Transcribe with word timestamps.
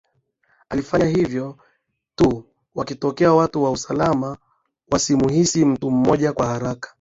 Alifanya 0.69 1.05
hivyo 1.05 1.45
ili 1.47 1.57
tu 2.15 2.43
wakitokea 2.75 3.33
watu 3.33 3.63
wa 3.63 3.71
usalama 3.71 4.37
wasimuhisi 4.91 5.65
mtu 5.65 5.91
mmoja 5.91 6.33
kwa 6.33 6.45
haraka 6.47 6.89